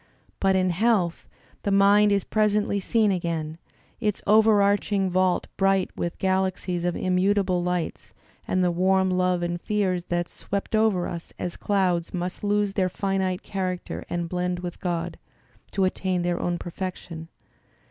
[0.39, 1.29] But in health
[1.61, 3.59] the mind is presently seen again—
[3.99, 8.15] its overarching vault bright with the galaxies of immutable lights,
[8.47, 12.89] and the warm loves and fears that swept over us as clouds must lose their
[12.89, 16.57] finite character and blend with God, Digitized by Google EMERSON es to attain their own
[16.57, 17.27] perfection."